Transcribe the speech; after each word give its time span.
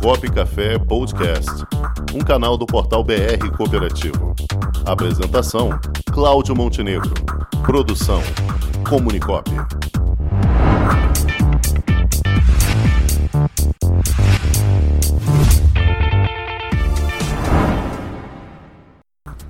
Cop 0.00 0.30
Café 0.30 0.78
Podcast, 0.78 1.50
um 2.14 2.20
canal 2.20 2.56
do 2.56 2.66
portal 2.66 3.02
BR 3.02 3.50
Cooperativo. 3.56 4.34
Apresentação: 4.84 5.70
Cláudio 6.12 6.54
Montenegro. 6.54 7.12
Produção: 7.64 8.20
Comunicop. 8.88 9.50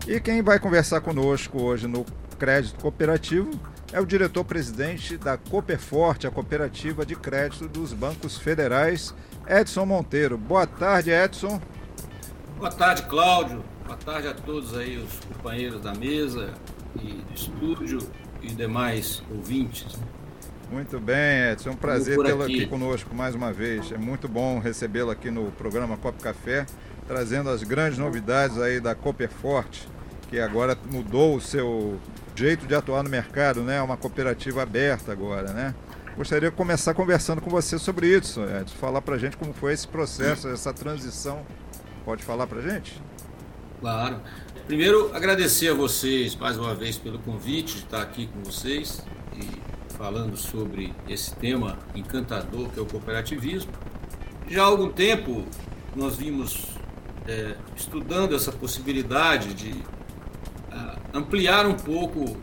E 0.07 0.21
quem 0.21 0.43
vai 0.43 0.59
conversar 0.59 1.01
conosco 1.01 1.61
hoje 1.61 1.87
no 1.87 2.05
Crédito 2.39 2.81
Cooperativo 2.81 3.51
é 3.93 4.01
o 4.01 4.07
diretor-presidente 4.07 5.17
da 5.17 5.37
Cooperforte, 5.37 6.27
a 6.27 6.31
cooperativa 6.31 7.07
de 7.07 7.15
crédito 7.15 7.69
dos 7.69 7.93
bancos 7.93 8.37
federais, 8.37 9.15
Edson 9.49 9.87
Monteiro. 9.87 10.37
Boa 10.37 10.67
tarde, 10.67 11.11
Edson. 11.11 11.61
Boa 12.59 12.70
tarde, 12.70 13.02
Cláudio. 13.02 13.62
Boa 13.84 13.97
tarde 13.97 14.29
a 14.29 14.34
todos 14.34 14.77
aí, 14.77 14.98
os 14.98 15.20
companheiros 15.20 15.80
da 15.80 15.95
mesa 15.95 16.53
e 17.01 17.12
do 17.12 17.34
estúdio 17.34 17.98
e 18.43 18.48
demais 18.48 19.23
ouvintes. 19.30 19.97
Muito 20.70 20.98
bem, 20.98 21.53
Edson. 21.53 21.70
É 21.70 21.73
um 21.73 21.77
prazer 21.77 22.19
tê-lo 22.19 22.43
aqui. 22.43 22.62
aqui 22.62 22.67
conosco 22.67 23.15
mais 23.15 23.34
uma 23.34 23.53
vez. 23.53 23.93
É 23.93 23.98
muito 23.98 24.27
bom 24.29 24.59
recebê-lo 24.59 25.11
aqui 25.11 25.30
no 25.30 25.53
programa 25.53 25.97
Copo 25.97 26.20
Café, 26.23 26.67
trazendo 27.06 27.51
as 27.51 27.62
grandes 27.62 27.98
novidades 27.98 28.59
aí 28.59 28.81
da 28.81 28.95
Cooperforte 28.95 29.89
que 30.28 30.41
agora 30.41 30.77
mudou 30.91 31.37
o 31.37 31.41
seu 31.41 31.98
jeito 32.34 32.67
de 32.67 32.75
atuar 32.75 33.03
no 33.03 33.11
mercado, 33.11 33.62
né? 33.62 33.77
É 33.77 33.83
uma 33.83 33.97
cooperativa 33.97 34.62
aberta 34.62 35.12
agora, 35.12 35.53
né? 35.53 35.75
Gostaria 36.16 36.51
de 36.51 36.56
começar 36.56 36.95
conversando 36.95 37.43
com 37.43 37.51
você 37.51 37.79
sobre 37.79 38.09
isso, 38.09 38.41
Edson. 38.43 38.75
Falar 38.77 39.02
para 39.02 39.19
gente 39.19 39.37
como 39.37 39.52
foi 39.52 39.75
esse 39.75 39.87
processo, 39.87 40.48
essa 40.48 40.73
transição. 40.73 41.45
Pode 42.05 42.23
falar 42.23 42.47
para 42.47 42.62
gente? 42.62 43.01
Claro. 43.81 44.20
Primeiro, 44.67 45.14
agradecer 45.14 45.69
a 45.69 45.75
vocês 45.75 46.34
mais 46.34 46.56
uma 46.56 46.75
vez 46.75 46.97
pelo 46.97 47.19
convite 47.19 47.75
de 47.75 47.84
estar 47.84 48.00
aqui 48.00 48.27
com 48.28 48.42
vocês 48.42 49.03
e 49.37 49.92
falando 49.94 50.37
sobre 50.37 50.94
esse 51.09 51.34
tema 51.37 51.78
encantador 51.94 52.70
que 52.70 52.78
é 52.78 52.83
o 52.83 52.87
cooperativismo. 52.87 53.72
Já 54.48 54.62
há 54.62 54.67
algum 54.67 54.89
tempo 54.89 55.44
nós 55.94 56.17
vimos 56.17 56.78
é, 57.28 57.56
estudando 57.77 58.34
essa 58.34 58.50
possibilidade 58.50 59.53
de 59.53 59.84
ampliar 61.17 61.67
um 61.67 61.75
pouco 61.75 62.37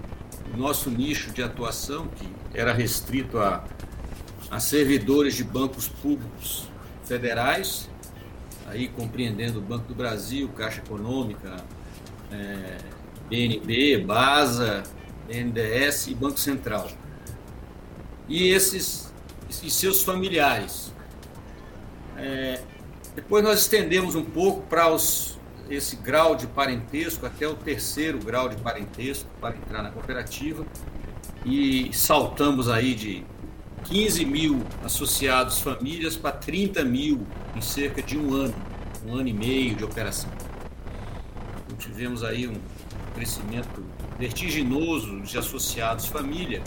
o 0.54 0.58
nosso 0.58 0.90
nicho 0.90 1.32
de 1.32 1.44
atuação, 1.44 2.08
que 2.08 2.28
era 2.54 2.74
restrito 2.74 3.40
a, 3.40 3.64
a 4.50 4.60
servidores 4.60 5.36
de 5.36 5.44
bancos 5.44 5.88
públicos 5.88 6.68
federais, 7.04 7.90
aí 8.68 8.88
compreendendo 8.88 9.60
o 9.60 9.62
Banco 9.62 9.88
do 9.88 9.96
Brasil, 9.96 10.48
Caixa 10.50 10.80
Econômica, 10.80 11.58
é, 12.32 12.78
BNB, 13.30 13.98
BASA, 14.06 14.84
BNDES 15.28 16.08
e 16.08 16.16
Banco 16.16 16.40
Central. 16.40 16.90
E 18.28 18.50
esses 18.50 19.12
e 19.62 19.70
seus 19.70 20.02
familiares. 20.02 20.92
É, 22.18 22.62
depois 23.16 23.44
nós 23.44 23.60
estendemos 23.62 24.16
um 24.16 24.24
pouco 24.24 24.62
para 24.68 24.90
os 24.92 25.34
esse 25.70 25.96
grau 25.96 26.36
de 26.36 26.46
parentesco 26.46 27.26
até 27.26 27.48
o 27.48 27.56
terceiro 27.56 28.20
grau 28.20 28.50
de 28.50 28.58
parentesco 28.58 29.30
para 29.40 29.56
entrar 29.56 29.82
na 29.82 29.92
cooperativa 29.92 30.66
e 31.46 31.90
saltamos 31.94 32.70
aí 32.70 32.96
de 32.96 33.24
15 33.86 34.26
mil 34.26 34.64
associados 34.84 35.60
famílias 35.60 36.16
para 36.16 36.32
30 36.32 36.84
mil 36.84 37.26
em 37.56 37.62
cerca 37.62 38.02
de 38.02 38.18
um 38.18 38.34
ano, 38.34 38.56
um 39.06 39.16
ano 39.16 39.28
e 39.28 39.34
meio 39.34 39.76
de 39.76 39.84
operação. 39.84 40.30
Então, 41.66 41.78
tivemos 41.78 42.24
aí 42.24 42.48
um 42.48 42.56
crescimento 43.14 43.84
vertiginoso 44.18 45.22
de 45.22 45.38
associados 45.38 46.08
família, 46.08 46.64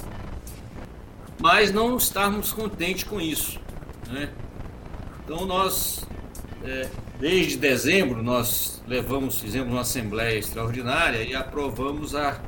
mas 1.41 1.73
não 1.73 1.97
estávamos 1.97 2.53
contentes 2.53 3.05
com 3.05 3.21
isso. 3.21 3.59
Né? 4.09 4.31
Então 5.25 5.45
nós 5.47 6.07
é, 6.65 6.89
Desde 7.19 7.57
dezembro, 7.57 8.23
nós 8.23 8.83
levamos, 8.87 9.41
fizemos 9.41 9.73
uma 9.73 9.81
assembleia 9.81 10.39
extraordinária 10.39 11.23
e 11.23 11.35
aprovamos 11.35 12.15
a 12.15 12.39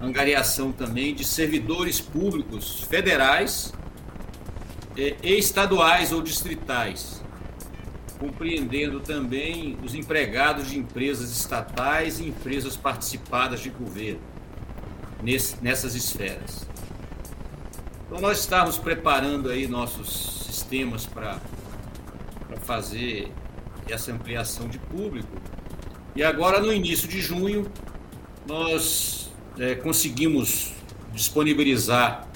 angariação 0.00 0.72
também 0.72 1.14
de 1.14 1.24
servidores 1.24 2.00
públicos 2.00 2.82
federais 2.82 3.72
e 4.96 5.14
estaduais 5.22 6.12
ou 6.12 6.22
distritais, 6.22 7.22
compreendendo 8.18 9.00
também 9.00 9.76
os 9.84 9.94
empregados 9.94 10.68
de 10.68 10.78
empresas 10.78 11.30
estatais 11.30 12.18
e 12.18 12.28
empresas 12.28 12.76
participadas 12.76 13.60
de 13.60 13.70
governo 13.70 14.20
nessas 15.62 15.94
esferas. 15.94 16.66
Então 18.06 18.20
nós 18.20 18.40
estávamos 18.40 18.78
preparando 18.78 19.50
aí 19.50 19.66
nossos 19.66 20.44
sistemas 20.46 21.06
para 21.06 21.38
fazer 22.62 23.30
essa 23.88 24.12
ampliação 24.12 24.68
de 24.68 24.78
público. 24.78 25.36
E 26.14 26.22
agora, 26.22 26.60
no 26.60 26.72
início 26.72 27.06
de 27.06 27.20
junho, 27.20 27.70
nós 28.46 29.25
é, 29.58 29.74
conseguimos 29.74 30.72
disponibilizar 31.12 32.26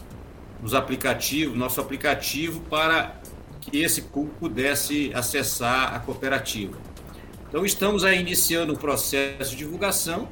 nos 0.62 0.75
aplicativos, 0.75 1.56
nosso 1.56 1.81
aplicativo, 1.81 2.60
para 2.62 3.20
que 3.60 3.78
esse 3.78 4.03
público 4.03 4.36
pudesse 4.38 5.10
acessar 5.14 5.94
a 5.94 5.98
cooperativa. 6.00 6.78
Então, 7.48 7.64
estamos 7.64 8.04
aí 8.04 8.20
iniciando 8.20 8.75
o 8.75 8.78
processo 8.78 9.50
de 9.50 9.56
divulgação, 9.56 10.28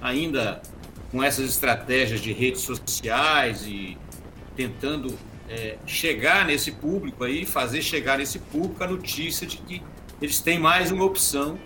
ainda 0.00 0.62
com 1.10 1.22
essas 1.22 1.48
estratégias 1.48 2.20
de 2.20 2.32
redes 2.32 2.60
sociais 2.62 3.66
e 3.66 3.98
tentando 4.54 5.18
é, 5.48 5.76
chegar 5.84 6.46
nesse 6.46 6.70
público 6.70 7.24
aí, 7.24 7.44
fazer 7.44 7.82
chegar 7.82 8.18
nesse 8.18 8.38
público 8.38 8.82
a 8.84 8.86
notícia 8.86 9.46
de 9.46 9.56
que 9.56 9.82
eles 10.22 10.38
têm 10.38 10.58
mais 10.58 10.92
uma 10.92 11.04
opção 11.04 11.58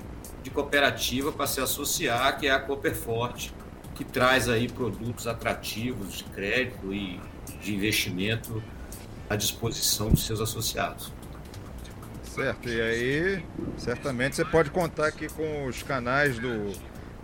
de 0.42 0.50
cooperativa 0.50 1.32
para 1.32 1.46
se 1.46 1.60
associar, 1.60 2.38
que 2.38 2.46
é 2.46 2.50
a 2.50 2.58
Cooperforte, 2.58 3.52
que 3.94 4.05
traz 4.05 4.49
aí 4.49 4.69
produtos 4.69 5.27
atrativos 5.27 6.19
de 6.19 6.25
crédito 6.25 6.93
e 6.93 7.21
de 7.62 7.75
investimento 7.75 8.62
à 9.28 9.37
disposição 9.37 10.10
dos 10.10 10.27
seus 10.27 10.41
associados. 10.41 11.12
Certo, 12.25 12.69
e 12.69 12.81
aí 12.81 13.44
certamente 13.77 14.34
você 14.34 14.44
pode 14.44 14.71
contar 14.71 15.06
aqui 15.06 15.28
com 15.28 15.66
os 15.66 15.83
canais 15.84 16.37
do 16.38 16.72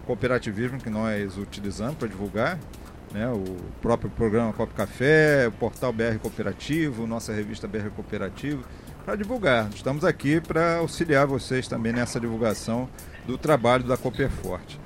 cooperativismo 0.06 0.78
que 0.78 0.88
nós 0.88 1.36
utilizamos 1.36 1.96
para 1.96 2.06
divulgar, 2.06 2.58
né? 3.12 3.28
o 3.28 3.56
próprio 3.82 4.08
programa 4.08 4.52
Cop 4.52 4.72
Café, 4.72 5.48
o 5.48 5.52
portal 5.52 5.92
BR 5.92 6.18
Cooperativo, 6.22 7.08
nossa 7.08 7.32
revista 7.32 7.66
BR 7.66 7.90
Cooperativo 7.94 8.64
para 9.04 9.16
divulgar. 9.16 9.68
Estamos 9.74 10.04
aqui 10.04 10.40
para 10.40 10.76
auxiliar 10.76 11.26
vocês 11.26 11.66
também 11.66 11.92
nessa 11.92 12.20
divulgação 12.20 12.88
do 13.26 13.36
trabalho 13.36 13.82
da 13.82 13.96
Cooperforte. 13.96 14.78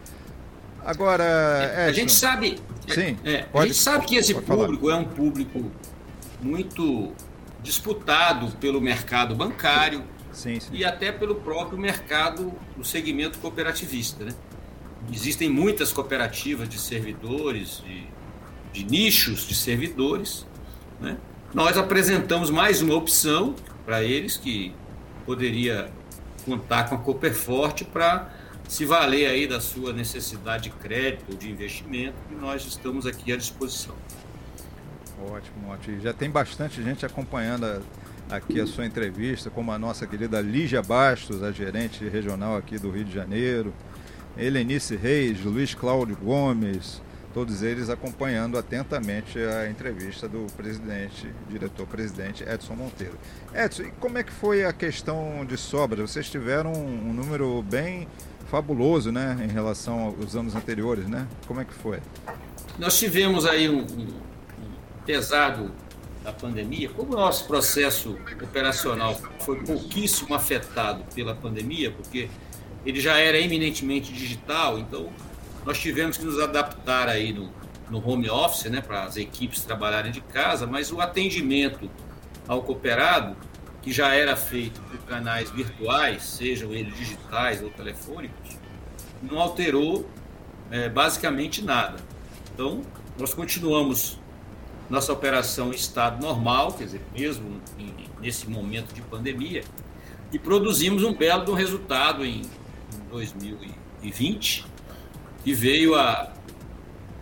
Agora, 0.84 1.24
é, 1.24 1.86
a 1.86 1.92
gente 1.92 2.12
sabe, 2.12 2.58
sim, 2.88 3.16
é, 3.24 3.42
pode, 3.44 3.64
a 3.64 3.66
gente 3.68 3.78
sabe 3.78 4.06
que 4.06 4.16
esse 4.16 4.34
público 4.34 4.86
falar. 4.86 4.98
é 4.98 5.00
um 5.00 5.04
público 5.04 5.70
muito 6.42 7.12
disputado 7.62 8.54
pelo 8.58 8.80
mercado 8.80 9.34
bancário 9.34 10.04
sim, 10.30 10.60
sim. 10.60 10.68
e 10.72 10.84
até 10.84 11.10
pelo 11.10 11.36
próprio 11.36 11.78
mercado 11.78 12.52
do 12.76 12.84
segmento 12.84 13.38
cooperativista. 13.38 14.26
Né? 14.26 14.34
Existem 15.10 15.48
muitas 15.48 15.90
cooperativas 15.90 16.68
de 16.68 16.78
servidores, 16.78 17.82
de, 17.86 18.06
de 18.72 18.84
nichos 18.84 19.48
de 19.48 19.54
servidores. 19.54 20.46
Né? 21.00 21.16
Nós 21.54 21.78
apresentamos 21.78 22.50
mais 22.50 22.82
uma 22.82 22.94
opção 22.94 23.54
para 23.86 24.02
eles 24.02 24.36
que 24.36 24.74
poderia 25.24 25.90
contar 26.44 26.90
com 26.90 26.94
a 26.94 26.98
Cooper 26.98 27.34
Forte 27.34 27.84
para 27.84 28.30
se 28.68 28.84
valer 28.84 29.26
aí 29.26 29.46
da 29.46 29.60
sua 29.60 29.92
necessidade 29.92 30.64
de 30.64 30.70
crédito 30.70 31.24
ou 31.30 31.36
de 31.36 31.50
investimento 31.50 32.16
e 32.30 32.34
nós 32.34 32.64
estamos 32.66 33.06
aqui 33.06 33.32
à 33.32 33.36
disposição. 33.36 33.94
Ótimo, 35.30 35.70
ótimo. 35.70 36.00
Já 36.00 36.12
tem 36.12 36.30
bastante 36.30 36.82
gente 36.82 37.06
acompanhando 37.06 37.82
aqui 38.30 38.60
a 38.60 38.66
sua 38.66 38.86
entrevista, 38.86 39.50
como 39.50 39.70
a 39.72 39.78
nossa 39.78 40.06
querida 40.06 40.40
Lígia 40.40 40.82
Bastos, 40.82 41.42
a 41.42 41.52
gerente 41.52 42.06
regional 42.08 42.56
aqui 42.56 42.78
do 42.78 42.90
Rio 42.90 43.04
de 43.04 43.12
Janeiro, 43.12 43.72
Helenice 44.36 44.96
Reis, 44.96 45.42
Luiz 45.44 45.74
Cláudio 45.74 46.16
Gomes, 46.16 47.00
todos 47.34 47.62
eles 47.62 47.90
acompanhando 47.90 48.56
atentamente 48.56 49.38
a 49.38 49.68
entrevista 49.68 50.28
do 50.28 50.46
presidente, 50.56 51.28
diretor-presidente 51.48 52.44
Edson 52.44 52.74
Monteiro. 52.74 53.18
Edson, 53.52 53.82
e 53.82 53.90
como 53.92 54.18
é 54.18 54.22
que 54.22 54.32
foi 54.32 54.64
a 54.64 54.72
questão 54.72 55.44
de 55.44 55.56
sobras? 55.56 56.10
Vocês 56.10 56.30
tiveram 56.30 56.72
um, 56.72 57.12
número 57.12 57.62
bem 57.62 58.08
fabuloso, 58.46 59.10
né, 59.10 59.36
em 59.48 59.52
relação 59.52 60.14
aos 60.18 60.36
anos 60.36 60.54
anteriores, 60.54 61.06
né? 61.06 61.26
Como 61.46 61.60
é 61.60 61.64
que 61.64 61.72
foi? 61.74 62.00
Nós 62.78 62.98
tivemos 62.98 63.46
aí 63.46 63.68
um, 63.68 63.80
um 63.80 64.08
pesado 65.06 65.70
da 66.22 66.32
pandemia, 66.32 66.88
como 66.88 67.12
o 67.12 67.16
nosso 67.16 67.46
processo 67.46 68.16
operacional 68.42 69.14
foi 69.40 69.62
pouquíssimo 69.62 70.34
afetado 70.34 71.04
pela 71.14 71.34
pandemia, 71.34 71.90
porque 71.90 72.30
ele 72.84 72.98
já 73.00 73.18
era 73.18 73.38
eminentemente 73.38 74.12
digital, 74.12 74.78
então 74.78 75.10
nós 75.66 75.78
tivemos 75.78 76.16
que 76.16 76.24
nos 76.24 76.40
adaptar 76.40 77.08
aí 77.08 77.32
no, 77.32 77.50
no 77.90 78.06
home 78.06 78.28
office, 78.30 78.70
né, 78.70 78.80
para 78.80 79.04
as 79.04 79.16
equipes 79.16 79.62
trabalharem 79.62 80.10
de 80.12 80.20
casa, 80.22 80.66
mas 80.66 80.90
o 80.90 81.00
atendimento 81.00 81.90
ao 82.48 82.62
cooperado, 82.62 83.36
que 83.84 83.92
já 83.92 84.14
era 84.14 84.34
feito 84.34 84.80
por 84.80 84.98
canais 85.00 85.50
virtuais, 85.50 86.22
sejam 86.22 86.72
eles 86.72 86.96
digitais 86.96 87.62
ou 87.62 87.68
telefônicos, 87.68 88.56
não 89.22 89.38
alterou 89.38 90.08
é, 90.70 90.88
basicamente 90.88 91.62
nada. 91.62 91.98
Então, 92.54 92.80
nós 93.18 93.34
continuamos 93.34 94.18
nossa 94.88 95.12
operação 95.12 95.68
em 95.68 95.76
estado 95.76 96.18
normal, 96.24 96.72
quer 96.72 96.84
dizer, 96.84 97.02
mesmo 97.12 97.60
em, 97.78 97.92
nesse 98.22 98.48
momento 98.48 98.94
de 98.94 99.02
pandemia, 99.02 99.62
e 100.32 100.38
produzimos 100.38 101.04
um 101.04 101.12
belo 101.12 101.52
resultado 101.52 102.24
em, 102.24 102.40
em 102.40 103.08
2020, 103.10 104.64
que 105.44 105.52
veio 105.52 105.94
a, 105.94 106.32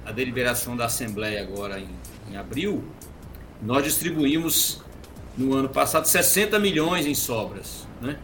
a 0.04 0.12
deliberação 0.12 0.76
da 0.76 0.84
Assembleia 0.84 1.42
agora 1.42 1.80
em, 1.80 1.88
em 2.30 2.36
abril, 2.36 2.84
nós 3.60 3.82
distribuímos 3.82 4.81
no 5.36 5.54
ano 5.54 5.68
passado 5.68 6.06
60 6.06 6.58
milhões 6.58 7.06
em 7.06 7.14
sobras, 7.14 7.86
né? 8.00 8.18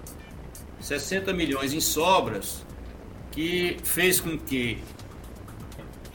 60 0.81 1.33
milhões 1.33 1.73
em 1.73 1.81
sobras, 1.81 2.65
que 3.31 3.77
fez 3.83 4.21
com 4.21 4.39
que 4.39 4.79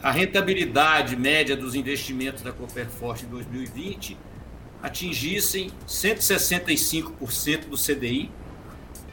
a 0.02 0.10
rentabilidade 0.10 1.16
média 1.16 1.56
dos 1.56 1.74
investimentos 1.74 2.42
da 2.42 2.52
Cooperforte 2.52 3.24
em 3.24 3.28
2020 3.28 4.16
atingissem 4.82 5.70
165% 5.88 7.68
do 7.68 7.76
CDI, 7.76 8.30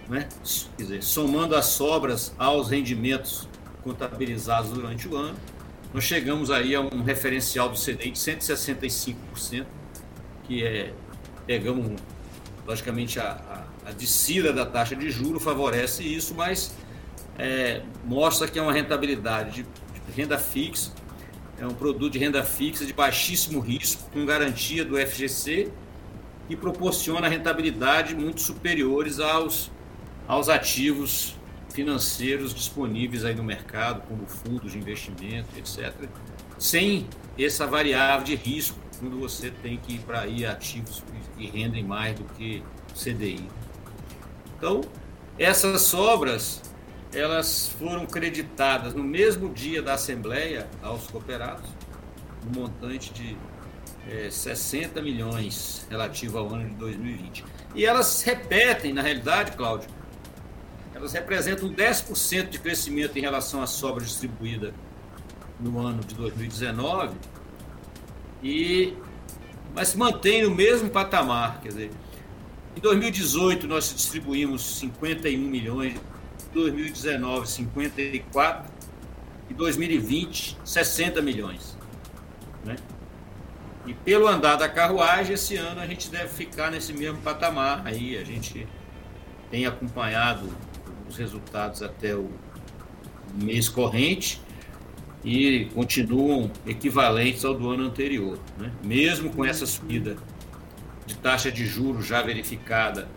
né? 0.09 0.27
Quer 0.75 0.83
dizer, 0.83 1.03
somando 1.03 1.55
as 1.55 1.67
sobras 1.67 2.33
aos 2.37 2.69
rendimentos 2.69 3.47
contabilizados 3.83 4.71
durante 4.71 5.07
o 5.07 5.15
ano, 5.15 5.37
nós 5.93 6.03
chegamos 6.03 6.51
aí 6.51 6.75
a 6.75 6.81
um 6.81 7.03
referencial 7.03 7.69
do 7.69 7.77
CDI 7.77 8.11
de 8.11 8.19
165%, 8.19 9.65
que 10.43 10.63
é, 10.63 10.93
pegamos, 11.51 11.99
logicamente, 12.65 13.19
a, 13.19 13.65
a, 13.85 13.89
a 13.89 13.91
descida 13.91 14.53
da 14.53 14.65
taxa 14.65 14.95
de 14.95 15.11
juro 15.11 15.37
favorece 15.37 16.01
isso, 16.01 16.33
mas 16.33 16.73
é, 17.37 17.81
mostra 18.05 18.47
que 18.47 18.57
é 18.57 18.61
uma 18.61 18.71
rentabilidade 18.71 19.65
de 19.65 20.11
renda 20.15 20.37
fixa, 20.37 20.93
é 21.59 21.67
um 21.67 21.73
produto 21.73 22.13
de 22.13 22.19
renda 22.19 22.41
fixa 22.41 22.85
de 22.85 22.93
baixíssimo 22.93 23.59
risco, 23.59 24.09
com 24.11 24.25
garantia 24.25 24.85
do 24.85 24.95
FGC 24.97 25.69
e 26.47 26.55
proporciona 26.55 27.27
rentabilidade 27.27 28.15
muito 28.15 28.39
superiores 28.39 29.19
aos, 29.19 29.69
aos 30.29 30.47
ativos 30.47 31.35
financeiros 31.73 32.53
disponíveis 32.53 33.25
aí 33.25 33.35
no 33.35 33.43
mercado, 33.43 34.03
como 34.07 34.25
fundos 34.25 34.71
de 34.71 34.77
investimento, 34.77 35.49
etc., 35.57 35.93
sem 36.57 37.07
essa 37.37 37.67
variável 37.67 38.23
de 38.23 38.35
risco 38.35 38.80
quando 39.01 39.19
você 39.19 39.49
tem 39.49 39.77
que 39.77 39.95
ir 39.95 39.99
para 39.99 40.21
aí 40.21 40.45
ativos 40.45 41.03
que 41.35 41.47
rendem 41.47 41.83
mais 41.83 42.17
do 42.17 42.23
que 42.35 42.63
CDI. 42.93 43.49
Então, 44.55 44.81
essas 45.39 45.81
sobras 45.81 46.61
elas 47.13 47.67
foram 47.77 48.05
creditadas 48.05 48.93
no 48.93 49.03
mesmo 49.03 49.49
dia 49.49 49.81
da 49.81 49.95
Assembleia 49.95 50.69
aos 50.81 51.07
cooperados, 51.07 51.69
um 52.47 52.59
montante 52.59 53.11
de 53.11 53.35
é, 54.07 54.29
60 54.29 55.01
milhões 55.01 55.85
relativo 55.89 56.37
ao 56.37 56.53
ano 56.53 56.69
de 56.69 56.75
2020. 56.75 57.43
E 57.75 57.85
elas 57.85 58.21
repetem, 58.21 58.93
na 58.93 59.01
realidade, 59.01 59.51
Cláudio, 59.57 59.89
elas 60.93 61.11
representam 61.13 61.69
10% 61.69 62.49
de 62.49 62.59
crescimento 62.59 63.17
em 63.17 63.21
relação 63.21 63.61
à 63.61 63.67
sobra 63.67 64.03
distribuída 64.05 64.73
no 65.59 65.79
ano 65.79 66.03
de 66.03 66.15
2019, 66.15 67.15
e, 68.41 68.93
mas 69.75 69.89
se 69.89 69.97
mantém 69.97 70.43
no 70.43 70.51
mesmo 70.53 70.89
patamar. 70.89 71.61
Quer 71.61 71.69
dizer, 71.69 71.91
em 72.75 72.79
2018 72.79 73.67
nós 73.67 73.93
distribuímos 73.93 74.79
51 74.79 75.37
milhões 75.39 75.99
2019 76.53 77.47
54 77.47 78.71
e 79.49 79.53
2020 79.53 80.57
60 80.63 81.21
milhões. 81.21 81.77
Né? 82.65 82.75
E 83.85 83.93
pelo 83.93 84.27
andar 84.27 84.57
da 84.57 84.69
carruagem, 84.69 85.33
esse 85.33 85.55
ano 85.55 85.81
a 85.81 85.87
gente 85.87 86.09
deve 86.09 86.29
ficar 86.29 86.71
nesse 86.71 86.93
mesmo 86.93 87.19
patamar. 87.21 87.81
Aí 87.85 88.17
a 88.17 88.23
gente 88.23 88.67
tem 89.49 89.65
acompanhado 89.65 90.47
os 91.09 91.17
resultados 91.17 91.81
até 91.81 92.15
o 92.15 92.29
mês 93.33 93.67
corrente 93.67 94.41
e 95.23 95.65
continuam 95.73 96.51
equivalentes 96.65 97.45
ao 97.45 97.53
do 97.53 97.69
ano 97.69 97.85
anterior. 97.85 98.39
Né? 98.57 98.71
Mesmo 98.83 99.29
com 99.29 99.45
essa 99.45 99.65
subida 99.65 100.17
de 101.05 101.15
taxa 101.15 101.51
de 101.51 101.65
juros 101.65 102.05
já 102.05 102.21
verificada 102.21 103.07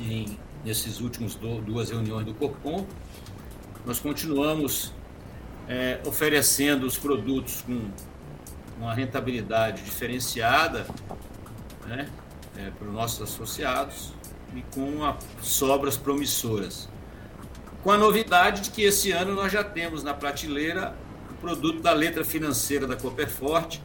em 0.00 0.38
nesses 0.64 1.00
últimos 1.00 1.34
do, 1.34 1.60
duas 1.60 1.90
reuniões 1.90 2.26
do 2.26 2.34
Copom. 2.34 2.86
Nós 3.86 4.00
continuamos 4.00 4.92
é, 5.68 6.00
oferecendo 6.06 6.86
os 6.86 6.98
produtos 6.98 7.62
com 7.62 7.80
uma 8.78 8.94
rentabilidade 8.94 9.82
diferenciada 9.82 10.86
né, 11.86 12.08
é, 12.56 12.70
para 12.70 12.88
os 12.88 12.94
nossos 12.94 13.22
associados 13.22 14.12
e 14.54 14.62
com 14.74 15.04
a, 15.04 15.16
sobras 15.40 15.96
promissoras. 15.96 16.88
Com 17.88 17.92
a 17.92 17.96
novidade 17.96 18.60
de 18.60 18.70
que 18.70 18.82
esse 18.82 19.12
ano 19.12 19.34
nós 19.34 19.50
já 19.50 19.64
temos 19.64 20.04
na 20.04 20.12
prateleira 20.12 20.94
o 21.30 21.34
produto 21.36 21.80
da 21.80 21.94
letra 21.94 22.22
financeira 22.22 22.86
da 22.86 22.94
Cooperforte, 22.94 23.82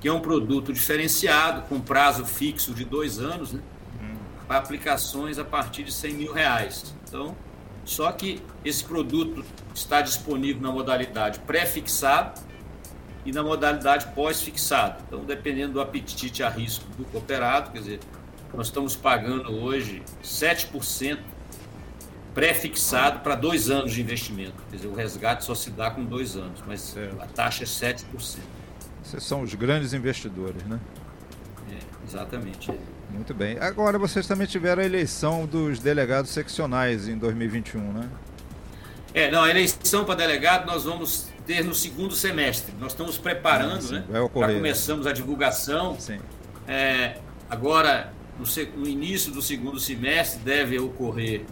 que 0.00 0.08
é 0.08 0.12
um 0.14 0.20
produto 0.20 0.72
diferenciado, 0.72 1.60
com 1.68 1.78
prazo 1.78 2.24
fixo 2.24 2.72
de 2.72 2.86
dois 2.86 3.18
anos, 3.18 3.52
né? 3.52 3.60
para 4.46 4.56
aplicações 4.56 5.38
a 5.38 5.44
partir 5.44 5.82
de 5.82 5.92
100 5.92 6.14
mil 6.14 6.32
reais. 6.32 6.94
Então, 7.06 7.36
só 7.84 8.10
que 8.12 8.40
esse 8.64 8.82
produto 8.82 9.44
está 9.74 10.00
disponível 10.00 10.62
na 10.62 10.72
modalidade 10.72 11.38
pré-fixado 11.40 12.40
e 13.26 13.30
na 13.30 13.42
modalidade 13.42 14.06
pós-fixado. 14.14 15.04
Então, 15.06 15.22
dependendo 15.26 15.74
do 15.74 15.82
apetite 15.82 16.42
a 16.42 16.48
risco 16.48 16.86
do 16.96 17.04
cooperado, 17.04 17.72
quer 17.72 17.80
dizer, 17.80 18.00
nós 18.54 18.68
estamos 18.68 18.96
pagando 18.96 19.52
hoje 19.52 20.02
7% 20.24 21.18
pré-fixado 22.38 23.18
para 23.18 23.34
dois 23.34 23.68
anos 23.68 23.92
de 23.92 24.00
investimento. 24.00 24.54
Quer 24.70 24.76
dizer, 24.76 24.86
o 24.86 24.94
resgate 24.94 25.44
só 25.44 25.56
se 25.56 25.70
dá 25.70 25.90
com 25.90 26.04
dois 26.04 26.36
anos, 26.36 26.62
mas 26.64 26.80
certo. 26.82 27.20
a 27.20 27.26
taxa 27.26 27.64
é 27.64 27.66
7%. 27.66 28.04
Esses 29.04 29.24
são 29.24 29.42
os 29.42 29.52
grandes 29.54 29.92
investidores, 29.92 30.62
né? 30.62 30.78
É, 31.68 32.06
exatamente. 32.06 32.70
Muito 33.10 33.34
bem. 33.34 33.58
Agora 33.58 33.98
vocês 33.98 34.24
também 34.24 34.46
tiveram 34.46 34.80
a 34.80 34.86
eleição 34.86 35.46
dos 35.46 35.80
delegados 35.80 36.30
seccionais 36.30 37.08
em 37.08 37.18
2021, 37.18 37.92
né? 37.92 38.08
É, 39.12 39.28
não, 39.32 39.42
a 39.42 39.50
eleição 39.50 40.04
para 40.04 40.14
delegado 40.14 40.64
nós 40.64 40.84
vamos 40.84 41.30
ter 41.44 41.64
no 41.64 41.74
segundo 41.74 42.14
semestre. 42.14 42.72
Nós 42.78 42.92
estamos 42.92 43.18
preparando, 43.18 43.82
sim, 43.82 43.94
né? 43.94 44.04
Vai 44.08 44.20
ocorrer. 44.20 44.50
Já 44.50 44.54
começamos 44.54 45.06
a 45.08 45.12
divulgação. 45.12 45.98
Sim. 45.98 46.20
É, 46.68 47.16
agora, 47.50 48.12
no, 48.38 48.44
no 48.80 48.86
início 48.86 49.32
do 49.32 49.42
segundo 49.42 49.80
semestre, 49.80 50.38
deve 50.44 50.78
ocorrer. 50.78 51.44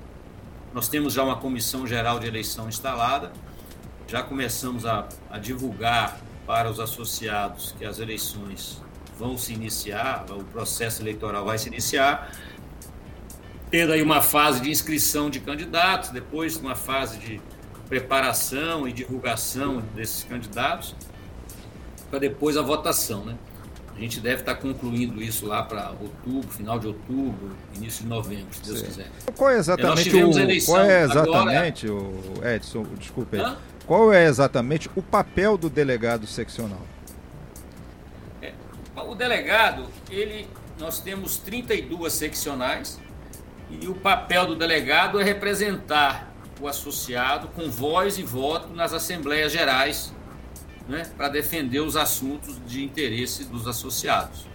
Nós 0.76 0.88
temos 0.88 1.14
já 1.14 1.25
uma 1.25 1.37
comissão 1.37 1.87
geral 1.87 2.21
de 2.21 2.26
eleição 2.26 2.68
instalada. 2.68 3.33
Já 4.06 4.23
começamos 4.23 4.85
a, 4.85 5.09
a 5.30 5.38
divulgar 5.38 6.21
para 6.47 6.71
os 6.71 6.78
associados 6.78 7.75
que 7.78 7.85
as 7.87 7.99
eleições 7.99 8.83
vão 9.18 9.38
se 9.38 9.54
iniciar, 9.54 10.26
o 10.28 10.45
processo 10.45 11.00
eleitoral 11.00 11.47
vai 11.47 11.56
se 11.56 11.68
iniciar, 11.68 12.30
tendo 13.71 13.90
aí 13.90 14.02
uma 14.02 14.21
fase 14.21 14.61
de 14.61 14.71
inscrição 14.71 15.30
de 15.30 15.40
candidatos, 15.40 16.11
depois 16.11 16.59
uma 16.59 16.75
fase 16.75 17.16
de 17.21 17.40
preparação 17.88 18.87
e 18.87 18.92
divulgação 18.92 19.80
desses 19.95 20.25
candidatos, 20.25 20.95
para 22.11 22.18
depois 22.18 22.54
a 22.59 22.61
votação, 22.61 23.25
né? 23.25 23.35
A 23.97 24.00
gente 24.00 24.21
deve 24.21 24.41
estar 24.41 24.57
concluindo 24.57 25.23
isso 25.23 25.47
lá 25.47 25.62
para 25.62 25.91
outubro, 25.91 26.50
final 26.50 26.79
de 26.79 26.87
outubro, 26.87 27.57
início 27.75 28.03
de 28.03 28.11
novembro, 28.11 28.49
se 28.53 28.62
Deus 28.62 28.83
quiser. 28.83 29.11
Qual 29.35 29.50
é 29.50 29.57
exatamente 29.57 30.11
o 30.11 30.67
qual 30.67 30.83
é 30.83 31.03
exatamente 31.03 31.87
agora... 31.87 32.05
o 32.05 32.47
Edson, 32.47 32.87
desculpe 32.99 33.41
aí. 33.41 33.57
Qual 33.87 34.12
é 34.12 34.26
exatamente 34.26 34.91
o 34.95 35.00
papel 35.00 35.57
do 35.57 35.71
delegado 35.71 36.26
seccional? 36.26 36.83
O 38.95 39.15
delegado, 39.15 39.87
ele, 40.11 40.47
nós 40.79 40.99
temos 41.00 41.38
32 41.38 42.12
seccionais 42.12 43.00
e 43.71 43.87
o 43.87 43.95
papel 43.95 44.47
do 44.47 44.57
delegado 44.57 45.19
é 45.19 45.25
representar 45.25 46.31
o 46.61 46.69
associado 46.69 47.49
com 47.49 47.71
voz 47.71 48.19
e 48.19 48.23
voto 48.23 48.75
nas 48.75 48.93
assembleias 48.93 49.53
gerais, 49.53 50.12
né, 50.88 51.05
para 51.16 51.28
defender 51.28 51.81
os 51.81 51.97
assuntos 51.97 52.61
de 52.66 52.85
interesse 52.85 53.45
dos 53.45 53.66
associados. 53.66 54.47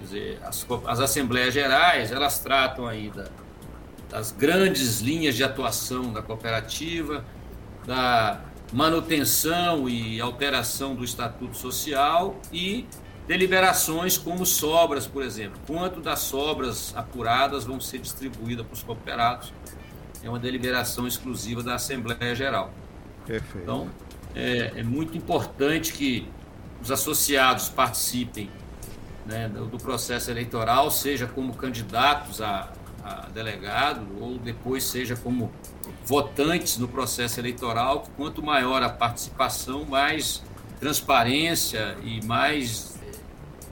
dizer, 0.00 0.38
as, 0.42 0.66
as 0.86 1.00
assembleias 1.00 1.52
gerais, 1.52 2.12
elas 2.12 2.38
tratam 2.38 2.86
aí 2.86 3.10
da, 3.10 3.26
das 4.08 4.30
grandes 4.30 5.00
linhas 5.00 5.34
de 5.34 5.42
atuação 5.42 6.12
da 6.12 6.22
cooperativa, 6.22 7.24
da 7.86 8.40
manutenção 8.72 9.88
e 9.88 10.20
alteração 10.20 10.94
do 10.94 11.04
estatuto 11.04 11.56
social 11.56 12.36
e 12.52 12.86
deliberações 13.26 14.16
como 14.16 14.46
sobras, 14.46 15.06
por 15.06 15.22
exemplo. 15.22 15.60
Quanto 15.66 16.00
das 16.00 16.20
sobras 16.20 16.94
apuradas 16.96 17.64
vão 17.64 17.80
ser 17.80 17.98
distribuídas 17.98 18.66
para 18.66 18.74
os 18.74 18.82
cooperados? 18.82 19.52
É 20.22 20.28
uma 20.28 20.38
deliberação 20.38 21.06
exclusiva 21.06 21.62
da 21.62 21.74
Assembleia 21.74 22.34
Geral. 22.34 22.72
Perfeito. 23.24 23.62
Então, 23.62 23.90
é, 24.36 24.72
é 24.76 24.82
muito 24.82 25.16
importante 25.16 25.94
que 25.94 26.28
os 26.82 26.90
associados 26.90 27.70
participem 27.70 28.50
né, 29.24 29.48
do, 29.48 29.66
do, 29.66 29.78
processo 29.78 30.30
eleitoral, 30.30 30.90
seja 30.90 31.26
como 31.26 31.54
candidatos 31.54 32.42
a, 32.42 32.70
a 33.02 33.28
delegado 33.32 34.06
ou 34.20 34.38
depois 34.38 34.84
seja 34.84 35.16
como 35.16 35.50
votantes 36.04 36.76
no 36.76 36.86
processo 36.86 37.40
eleitoral. 37.40 38.06
Quanto 38.16 38.42
maior 38.42 38.82
a 38.82 38.90
participação, 38.90 39.86
mais 39.86 40.42
transparência 40.78 41.96
e 42.04 42.24
mais 42.26 43.00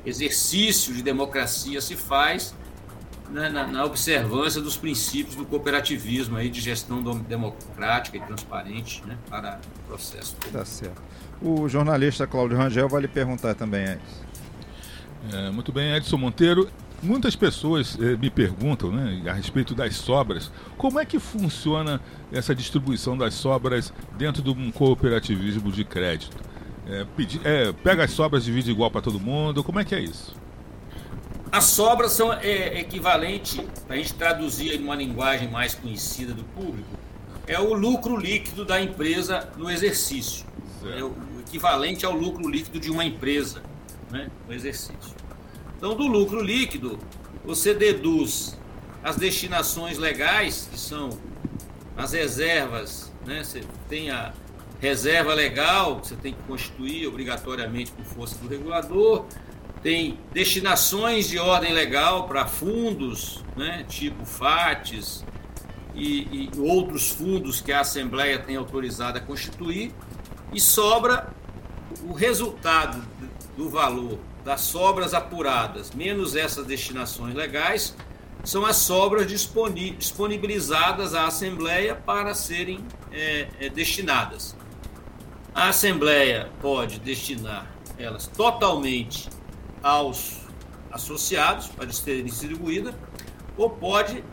exercício 0.05 0.95
de 0.95 1.03
democracia 1.03 1.81
se 1.81 1.95
faz 1.95 2.55
né, 3.31 3.49
na, 3.49 3.67
na, 3.67 3.85
observância 3.85 4.61
dos 4.61 4.77
princípios 4.77 5.35
do 5.35 5.45
cooperativismo 5.45 6.37
aí 6.37 6.49
de 6.49 6.61
gestão 6.61 7.03
democrática 7.03 8.17
e 8.17 8.21
transparente 8.21 9.03
né, 9.07 9.17
para 9.29 9.61
o 9.85 9.89
processo. 9.89 10.37
Tá 10.53 10.65
certo. 10.65 11.03
O 11.43 11.69
jornalista 11.69 12.27
Cláudio 12.27 12.57
Rangel 12.57 12.89
vai 12.89 13.03
lhe 13.03 13.09
perguntar 13.09 13.55
também, 13.55 13.85
Edson. 13.85 14.25
É, 15.33 15.51
muito 15.51 15.73
bem, 15.73 15.95
Edson 15.95 16.17
Monteiro. 16.17 16.69
Muitas 17.03 17.37
pessoas 17.37 17.99
eh, 18.01 18.17
me 18.17 18.31
perguntam 18.31 18.91
né, 18.91 19.29
a 19.29 19.35
respeito 19.35 19.75
das 19.75 19.95
sobras. 19.95 20.51
Como 20.79 20.99
é 20.99 21.05
que 21.05 21.19
funciona 21.19 22.01
essa 22.33 22.55
distribuição 22.55 23.17
das 23.17 23.35
sobras 23.35 23.93
dentro 24.17 24.43
de 24.43 24.49
um 24.49 24.71
cooperativismo 24.71 25.71
de 25.71 25.85
crédito? 25.85 26.35
É, 26.87 27.05
pedi, 27.17 27.41
é, 27.45 27.73
pega 27.73 28.05
as 28.05 28.11
sobras, 28.11 28.45
divide 28.45 28.71
igual 28.71 28.91
para 28.91 29.03
todo 29.03 29.21
mundo. 29.21 29.63
Como 29.63 29.79
é 29.79 29.85
que 29.85 29.95
é 29.95 30.01
isso? 30.01 30.35
As 31.55 31.67
sobras 31.67 32.11
são 32.11 32.33
é, 32.33 32.81
equivalente, 32.81 33.65
para 33.87 33.95
a 33.95 33.97
gente 33.97 34.13
traduzir 34.15 34.75
em 34.75 34.83
uma 34.83 34.97
linguagem 34.97 35.49
mais 35.49 35.73
conhecida 35.73 36.35
do 36.35 36.43
público, 36.43 36.99
é 37.47 37.61
o 37.61 37.73
lucro 37.75 38.17
líquido 38.17 38.65
da 38.65 38.81
empresa 38.81 39.49
no 39.57 39.71
exercício. 39.71 40.45
É 40.99 41.05
o 41.05 41.15
equivalente 41.47 42.05
ao 42.05 42.11
lucro 42.11 42.49
líquido 42.49 42.81
de 42.81 42.91
uma 42.91 43.05
empresa 43.05 43.63
né, 44.11 44.33
no 44.49 44.53
exercício. 44.53 45.15
Então, 45.77 45.95
do 45.95 46.09
lucro 46.09 46.43
líquido, 46.43 46.99
você 47.45 47.73
deduz 47.73 48.59
as 49.01 49.15
destinações 49.15 49.97
legais, 49.97 50.69
que 50.73 50.81
são 50.81 51.11
as 51.97 52.15
reservas, 52.15 53.13
né, 53.25 53.45
você 53.45 53.63
tem 53.89 54.11
a, 54.11 54.33
reserva 54.81 55.33
legal, 55.33 56.01
que 56.01 56.09
você 56.09 56.17
tem 56.17 56.35
que 56.35 56.43
constituir 56.43 57.07
obrigatoriamente 57.07 57.91
por 57.93 58.05
força 58.05 58.37
do 58.39 58.49
regulador, 58.49 59.25
tem 59.85 60.19
destinações 60.33 61.29
de 61.29 61.39
ordem 61.39 61.75
legal 61.75 62.27
para 62.27 62.47
fundos, 62.47 63.45
né, 63.55 63.85
tipo 63.87 64.25
FATs 64.25 65.23
e, 65.95 66.49
e, 66.49 66.51
outros 66.59 67.11
fundos 67.11 67.61
que 67.61 67.71
a 67.71 67.81
Assembleia 67.81 68.39
tem 68.39 68.57
autorizado 68.57 69.19
a 69.19 69.21
constituir, 69.21 69.93
e 70.55 70.59
sobra 70.59 71.29
o 72.09 72.15
resultado 72.15 73.05
do 73.59 73.69
valor 73.69 74.19
das 74.43 74.63
sobras 74.63 75.13
apuradas, 75.13 75.91
menos 75.91 76.35
essas 76.35 76.67
destinações 76.67 77.35
legais, 77.35 77.95
são 78.43 78.65
as 78.65 78.77
sobras 78.77 79.27
disponibilizadas 79.29 81.15
à 81.15 81.27
Assembleia 81.27 81.95
para 81.95 82.33
serem 82.33 82.83
é, 83.13 83.49
é, 83.61 83.69
destinadas. 83.69 84.57
A 85.55 85.69
Assembleia 85.69 86.49
pode 86.63 86.99
destinar 87.01 87.71
elas 87.99 88.27
totalmente 88.27 89.29
aos 89.85 90.39
associados 90.91 91.67
para 91.67 91.93
serem 91.93 92.25
distribuídas, 92.25 92.95
ou 93.55 93.69
pode, 93.69 94.25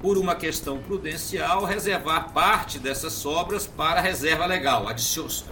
por 0.00 0.18
uma 0.18 0.34
questão 0.34 0.78
prudencial, 0.78 1.64
reservar 1.64 2.32
parte 2.32 2.78
dessas 2.78 3.12
sobras 3.12 3.68
para 3.68 4.00
reserva 4.00 4.46
legal, 4.46 4.86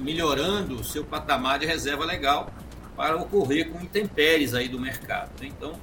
melhorando 0.00 0.74
o 0.74 0.84
seu 0.84 1.04
patamar 1.04 1.60
de 1.60 1.66
reserva 1.66 2.04
legal 2.04 2.50
para 2.96 3.16
ocorrer 3.16 3.70
com 3.70 3.80
intempéries 3.80 4.54
aí 4.54 4.68
do 4.68 4.80
mercado. 4.80 5.30
Né? 5.40 5.46
Então, 5.46 5.74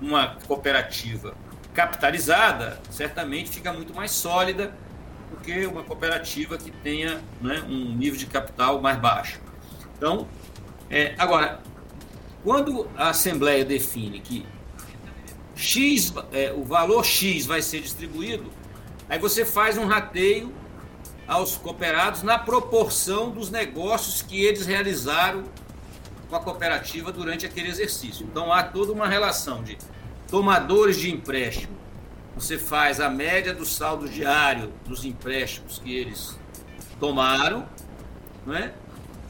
uma 0.00 0.36
cooperativa 0.48 1.34
capitalizada 1.72 2.80
certamente 2.90 3.50
fica 3.50 3.72
muito 3.72 3.94
mais 3.94 4.10
sólida 4.10 4.74
do 5.30 5.36
que 5.36 5.64
uma 5.64 5.84
cooperativa 5.84 6.58
que 6.58 6.72
tenha 6.72 7.20
né, 7.40 7.62
um 7.68 7.94
nível 7.94 8.18
de 8.18 8.26
capital 8.26 8.80
mais 8.80 8.98
baixo. 8.98 9.40
Então, 9.96 10.26
é, 10.90 11.14
agora, 11.16 11.60
quando 12.42 12.88
a 12.96 13.10
Assembleia 13.10 13.64
define 13.64 14.20
que 14.20 14.46
X, 15.54 16.12
é, 16.32 16.52
o 16.52 16.64
valor 16.64 17.04
X 17.04 17.46
vai 17.46 17.60
ser 17.60 17.80
distribuído, 17.80 18.50
aí 19.08 19.18
você 19.18 19.44
faz 19.44 19.76
um 19.76 19.86
rateio 19.86 20.52
aos 21.26 21.56
cooperados 21.56 22.22
na 22.22 22.38
proporção 22.38 23.30
dos 23.30 23.50
negócios 23.50 24.22
que 24.22 24.42
eles 24.44 24.66
realizaram 24.66 25.44
com 26.28 26.36
a 26.36 26.40
cooperativa 26.40 27.12
durante 27.12 27.44
aquele 27.44 27.68
exercício. 27.68 28.26
Então 28.30 28.52
há 28.52 28.62
toda 28.62 28.92
uma 28.92 29.06
relação 29.06 29.62
de 29.62 29.76
tomadores 30.28 30.96
de 30.96 31.10
empréstimo 31.10 31.80
você 32.34 32.58
faz 32.58 33.00
a 33.00 33.10
média 33.10 33.52
do 33.52 33.66
saldo 33.66 34.08
diário 34.08 34.72
dos 34.86 35.04
empréstimos 35.04 35.78
que 35.78 35.94
eles 35.94 36.38
tomaram, 36.98 37.68
não 38.46 38.54
é? 38.54 38.72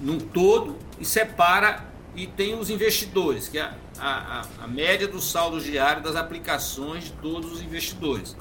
num 0.00 0.18
todo, 0.18 0.78
e 0.98 1.04
separa 1.04 1.84
e 2.14 2.26
tem 2.26 2.58
os 2.58 2.70
investidores, 2.70 3.48
que 3.48 3.58
é 3.58 3.62
a, 3.98 4.42
a, 4.60 4.64
a 4.64 4.68
média 4.68 5.06
do 5.06 5.20
saldo 5.20 5.60
diário 5.60 6.02
das 6.02 6.16
aplicações 6.16 7.04
de 7.04 7.12
todos 7.12 7.52
os 7.52 7.62
investidores. 7.62 8.36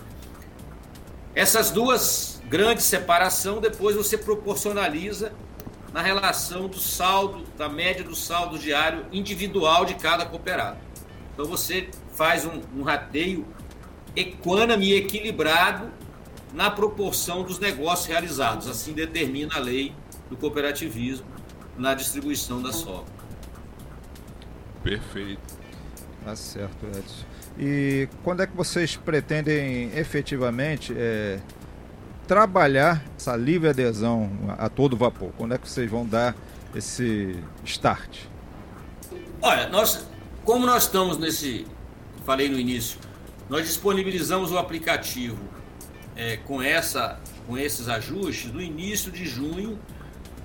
Essas 1.35 1.69
duas 1.71 2.41
grandes 2.47 2.85
separação, 2.85 3.61
depois 3.61 3.95
você 3.95 4.17
proporcionaliza 4.17 5.31
na 5.93 6.01
relação 6.01 6.67
do 6.67 6.79
saldo, 6.79 7.43
da 7.57 7.69
média 7.69 8.03
do 8.03 8.15
saldo 8.15 8.57
diário 8.57 9.05
individual 9.11 9.85
de 9.85 9.95
cada 9.95 10.25
cooperado. 10.25 10.77
Então 11.33 11.45
você 11.45 11.89
faz 12.13 12.45
um, 12.45 12.61
um 12.75 12.83
rateio 12.83 13.47
equânime 14.15 14.93
equilibrado 14.93 15.91
na 16.53 16.69
proporção 16.69 17.43
dos 17.43 17.59
negócios 17.59 18.07
realizados. 18.07 18.67
Assim 18.67 18.93
determina 18.93 19.55
a 19.55 19.59
lei 19.59 19.93
do 20.29 20.35
cooperativismo 20.35 21.25
na 21.77 21.93
distribuição 21.93 22.61
da 22.61 22.73
sobra. 22.73 23.18
Perfeito. 24.83 25.59
Tá 26.23 26.35
certo, 26.35 26.85
Edson. 26.85 27.25
E 27.57 28.07
quando 28.23 28.41
é 28.41 28.47
que 28.47 28.55
vocês 28.55 28.95
pretendem 28.95 29.91
efetivamente 29.97 30.93
é, 30.95 31.39
trabalhar 32.27 33.03
essa 33.17 33.35
livre 33.35 33.69
adesão 33.69 34.29
a 34.57 34.69
todo 34.69 34.95
vapor? 34.95 35.31
Quando 35.37 35.53
é 35.53 35.57
que 35.57 35.67
vocês 35.67 35.89
vão 35.89 36.05
dar 36.05 36.35
esse 36.75 37.35
start? 37.65 38.19
Olha, 39.41 39.69
nós, 39.69 40.07
como 40.43 40.65
nós 40.65 40.83
estamos 40.83 41.17
nesse, 41.17 41.65
falei 42.25 42.49
no 42.49 42.59
início, 42.59 42.99
nós 43.49 43.65
disponibilizamos 43.65 44.51
o 44.51 44.57
aplicativo 44.57 45.39
é, 46.15 46.37
com, 46.37 46.61
essa, 46.61 47.19
com 47.47 47.57
esses 47.57 47.87
ajustes 47.89 48.51
no 48.51 48.61
início 48.61 49.11
de 49.11 49.25
junho. 49.25 49.79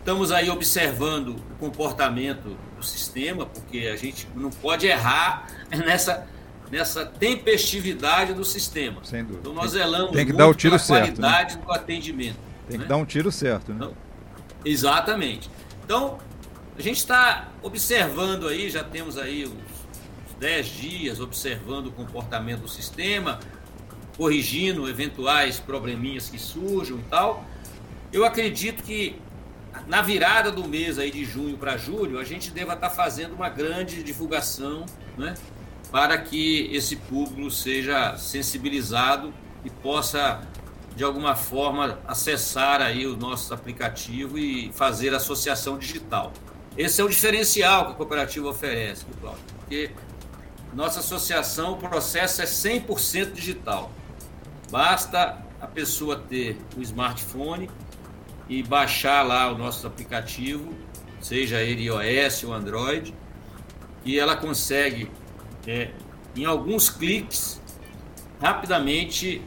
Estamos 0.04 0.30
aí 0.30 0.50
observando 0.50 1.28
o 1.28 1.54
comportamento 1.58 2.54
do 2.76 2.84
sistema, 2.84 3.46
porque 3.46 3.86
a 3.86 3.96
gente 3.96 4.28
não 4.36 4.50
pode 4.50 4.86
errar 4.86 5.46
nessa, 5.70 6.26
nessa 6.70 7.06
tempestividade 7.06 8.34
do 8.34 8.44
sistema. 8.44 9.02
Sem 9.02 9.22
dúvida. 9.24 9.40
Então 9.40 9.54
nós 9.54 9.70
zelamos 9.70 10.12
tem 10.12 10.26
que 10.26 10.34
dar 10.34 10.46
o 10.46 10.52
tiro 10.52 10.78
certo, 10.78 11.22
né? 11.22 11.28
qualidade 11.28 11.56
né? 11.56 11.62
do 11.64 11.72
atendimento. 11.72 12.36
Tem 12.68 12.76
né? 12.76 12.84
que 12.84 12.88
dar 12.90 12.98
um 12.98 13.06
tiro 13.06 13.32
certo, 13.32 13.72
né? 13.72 13.76
Então, 13.76 13.96
exatamente. 14.62 15.48
Então, 15.86 16.18
a 16.78 16.82
gente 16.82 16.98
está 16.98 17.48
observando 17.62 18.46
aí, 18.46 18.68
já 18.68 18.84
temos 18.84 19.16
aí 19.16 19.44
os 19.44 20.34
10 20.38 20.66
dias 20.66 21.18
observando 21.18 21.86
o 21.86 21.92
comportamento 21.92 22.60
do 22.60 22.68
sistema, 22.68 23.40
corrigindo 24.18 24.86
eventuais 24.86 25.58
probleminhas 25.60 26.28
que 26.28 26.38
surjam 26.38 26.98
e 26.98 27.04
tal. 27.04 27.42
Eu 28.12 28.22
acredito 28.22 28.82
que 28.82 29.18
na 29.86 30.02
virada 30.02 30.50
do 30.50 30.66
mês 30.66 30.98
aí 30.98 31.10
de 31.10 31.24
junho 31.24 31.56
para 31.56 31.76
julho, 31.76 32.18
a 32.18 32.24
gente 32.24 32.50
deva 32.50 32.74
estar 32.74 32.88
tá 32.88 32.94
fazendo 32.94 33.34
uma 33.34 33.48
grande 33.48 34.02
divulgação, 34.02 34.86
né, 35.16 35.34
para 35.90 36.16
que 36.18 36.68
esse 36.72 36.96
público 36.96 37.50
seja 37.50 38.16
sensibilizado 38.16 39.32
e 39.64 39.70
possa 39.70 40.40
de 40.96 41.02
alguma 41.02 41.34
forma 41.34 41.98
acessar 42.06 42.80
aí 42.80 43.06
o 43.06 43.16
nosso 43.16 43.52
aplicativo 43.52 44.38
e 44.38 44.72
fazer 44.72 45.12
associação 45.12 45.76
digital. 45.76 46.32
Esse 46.76 47.00
é 47.00 47.04
o 47.04 47.08
diferencial 47.08 47.86
que 47.86 47.92
a 47.92 47.94
cooperativa 47.94 48.48
oferece, 48.48 49.04
Cláudio, 49.20 49.42
porque 49.58 49.90
nossa 50.72 51.00
associação, 51.00 51.74
o 51.74 51.76
processo 51.76 52.42
é 52.42 52.44
100% 52.44 53.32
digital. 53.32 53.92
Basta 54.70 55.38
a 55.60 55.66
pessoa 55.66 56.16
ter 56.16 56.58
o 56.76 56.80
um 56.80 56.82
smartphone 56.82 57.70
e 58.48 58.62
baixar 58.62 59.22
lá 59.22 59.50
o 59.50 59.56
nosso 59.56 59.86
aplicativo, 59.86 60.74
seja 61.20 61.62
ele 61.62 61.84
iOS 61.84 62.44
ou 62.44 62.52
Android, 62.52 63.14
e 64.04 64.18
ela 64.18 64.36
consegue, 64.36 65.10
é, 65.66 65.90
em 66.36 66.44
alguns 66.44 66.90
cliques, 66.90 67.60
rapidamente 68.40 69.40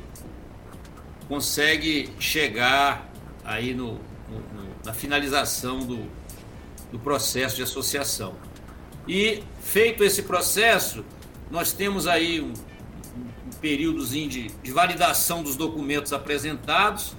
consegue 1.28 2.10
chegar 2.20 3.08
aí 3.44 3.74
no, 3.74 3.94
no, 3.94 4.76
na 4.84 4.94
finalização 4.94 5.80
do, 5.80 6.10
do 6.92 6.98
processo 6.98 7.56
de 7.56 7.64
associação. 7.64 8.36
E 9.08 9.44
feito 9.62 10.04
esse 10.04 10.24
processo, 10.24 11.06
nós 11.52 11.72
temos 11.72 12.08
aí 12.08 12.42
um, 12.42 12.52
um 12.52 13.50
períodozinho 13.62 14.30
de, 14.30 14.48
de 14.48 14.72
validação 14.72 15.44
dos 15.44 15.56
documentos 15.56 16.12
apresentados 16.12 17.16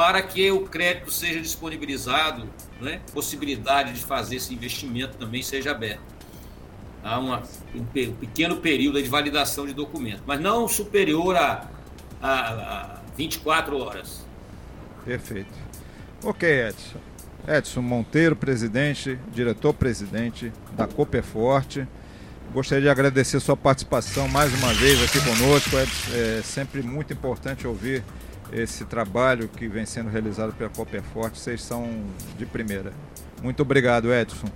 para 0.00 0.22
que 0.22 0.50
o 0.50 0.62
crédito 0.62 1.10
seja 1.10 1.38
disponibilizado, 1.42 2.48
né? 2.80 3.02
possibilidade 3.12 3.92
de 3.92 4.00
fazer 4.02 4.36
esse 4.36 4.54
investimento 4.54 5.18
também 5.18 5.42
seja 5.42 5.72
aberta. 5.72 6.00
Há 7.04 7.18
uma, 7.18 7.42
um, 7.74 7.84
pequeno 7.84 8.56
período 8.56 9.02
de 9.02 9.10
validação 9.10 9.66
de 9.66 9.74
documentos, 9.74 10.22
mas 10.26 10.40
não 10.40 10.66
superior 10.66 11.36
a, 11.36 11.68
a, 12.22 12.30
a 12.30 13.00
24 13.14 13.76
horas. 13.76 14.24
Perfeito. 15.04 15.52
Ok, 16.24 16.48
Edson. 16.48 16.98
Edson 17.46 17.82
Monteiro, 17.82 18.34
presidente, 18.34 19.18
diretor-presidente 19.34 20.50
da 20.72 20.86
Cooperforte. 20.86 21.86
Gostaria 22.54 22.84
de 22.84 22.88
agradecer 22.88 23.38
sua 23.38 23.54
participação 23.54 24.26
mais 24.28 24.50
uma 24.54 24.72
vez 24.72 25.02
aqui 25.02 25.20
conosco. 25.22 25.76
É 25.76 26.40
sempre 26.42 26.82
muito 26.82 27.12
importante 27.12 27.66
ouvir 27.66 28.02
esse 28.52 28.84
trabalho 28.84 29.48
que 29.48 29.68
vem 29.68 29.86
sendo 29.86 30.10
realizado 30.10 30.52
pela 30.52 30.70
Cooperforte. 30.70 31.38
Vocês 31.38 31.62
são 31.62 32.04
de 32.38 32.46
primeira. 32.46 32.92
Muito 33.42 33.62
obrigado, 33.62 34.12
Edson. 34.12 34.48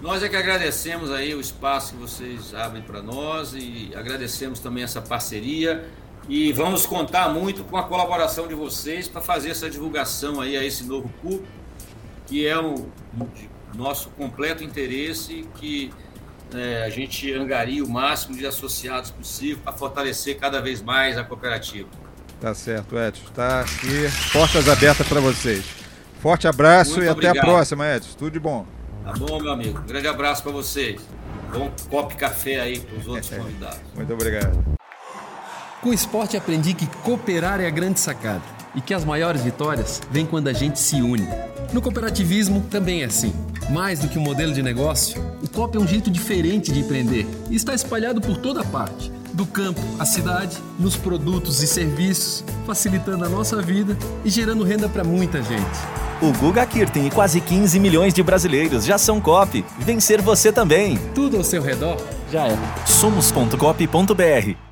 Nós 0.00 0.22
é 0.22 0.28
que 0.28 0.36
agradecemos 0.36 1.10
aí 1.10 1.34
o 1.34 1.40
espaço 1.40 1.94
que 1.94 2.00
vocês 2.00 2.54
abrem 2.54 2.82
para 2.82 3.02
nós 3.02 3.52
e 3.54 3.90
agradecemos 3.96 4.60
também 4.60 4.84
essa 4.84 5.02
parceria 5.02 5.88
e 6.28 6.52
vamos 6.52 6.86
contar 6.86 7.30
muito 7.30 7.64
com 7.64 7.76
a 7.76 7.82
colaboração 7.82 8.46
de 8.46 8.54
vocês 8.54 9.08
para 9.08 9.20
fazer 9.20 9.50
essa 9.50 9.68
divulgação 9.68 10.40
aí 10.40 10.56
a 10.56 10.64
esse 10.64 10.84
novo 10.84 11.08
público, 11.20 11.48
que 12.26 12.46
é 12.46 12.56
o 12.56 12.88
nosso 13.74 14.10
completo 14.10 14.62
interesse 14.62 15.44
que 15.56 15.90
é, 16.54 16.84
a 16.84 16.90
gente 16.90 17.32
angaria 17.32 17.84
o 17.84 17.88
máximo 17.88 18.36
de 18.36 18.46
associados 18.46 19.10
possível 19.10 19.58
para 19.64 19.72
fortalecer 19.72 20.38
cada 20.38 20.60
vez 20.60 20.80
mais 20.80 21.18
a 21.18 21.24
cooperativa. 21.24 21.88
Tá 22.40 22.54
certo, 22.54 22.96
Edson. 22.96 23.24
Está 23.28 23.60
aqui, 23.60 24.08
portas 24.32 24.68
abertas 24.68 25.06
para 25.06 25.20
vocês. 25.20 25.64
Forte 26.20 26.46
abraço 26.46 26.92
Muito 26.92 27.04
e 27.04 27.08
obrigado. 27.08 27.38
até 27.38 27.40
a 27.40 27.44
próxima, 27.44 27.96
Edson. 27.96 28.10
Tudo 28.16 28.30
de 28.32 28.40
bom. 28.40 28.64
Tá 29.04 29.12
bom, 29.12 29.40
meu 29.40 29.52
amigo. 29.52 29.78
Um 29.78 29.86
grande 29.86 30.06
abraço 30.06 30.42
para 30.42 30.52
vocês. 30.52 31.00
Bom 31.52 31.70
copo 31.88 32.10
de 32.10 32.16
café 32.16 32.60
aí 32.60 32.78
para 32.80 32.98
os 32.98 33.06
outros 33.08 33.30
convidados. 33.34 33.80
Muito 33.94 34.12
obrigado. 34.12 34.64
Com 35.80 35.90
o 35.90 35.94
esporte 35.94 36.36
aprendi 36.36 36.74
que 36.74 36.86
cooperar 37.02 37.60
é 37.60 37.66
a 37.66 37.70
grande 37.70 38.00
sacada 38.00 38.42
e 38.74 38.80
que 38.80 38.92
as 38.92 39.04
maiores 39.04 39.42
vitórias 39.42 40.00
vêm 40.10 40.26
quando 40.26 40.48
a 40.48 40.52
gente 40.52 40.78
se 40.78 40.96
une. 41.00 41.26
No 41.72 41.80
cooperativismo 41.80 42.62
também 42.70 43.02
é 43.02 43.06
assim. 43.06 43.32
Mais 43.70 44.00
do 44.00 44.08
que 44.08 44.18
um 44.18 44.22
modelo 44.22 44.52
de 44.52 44.62
negócio, 44.62 45.20
o 45.42 45.48
COP 45.48 45.76
é 45.76 45.80
um 45.80 45.86
jeito 45.86 46.10
diferente 46.10 46.72
de 46.72 46.80
empreender 46.80 47.26
e 47.50 47.56
está 47.56 47.74
espalhado 47.74 48.20
por 48.20 48.36
toda 48.38 48.64
parte 48.64 49.12
do 49.38 49.46
campo 49.46 49.80
à 50.00 50.04
cidade, 50.04 50.58
nos 50.80 50.96
produtos 50.96 51.62
e 51.62 51.66
serviços, 51.68 52.44
facilitando 52.66 53.24
a 53.24 53.28
nossa 53.28 53.62
vida 53.62 53.96
e 54.24 54.28
gerando 54.28 54.64
renda 54.64 54.88
para 54.88 55.04
muita 55.04 55.40
gente. 55.40 55.78
O 56.20 56.32
Guga 56.32 56.66
Kirten 56.66 57.06
e 57.06 57.10
quase 57.10 57.40
15 57.40 57.78
milhões 57.78 58.12
de 58.12 58.20
brasileiros 58.20 58.84
já 58.84 58.98
são 58.98 59.20
COP. 59.20 59.64
Vencer 59.78 60.20
você 60.20 60.50
também. 60.50 60.98
Tudo 61.14 61.36
ao 61.36 61.44
seu 61.44 61.62
redor 61.62 61.96
já 62.32 62.48
é. 62.48 62.58
Somos.cop.br 62.84 64.67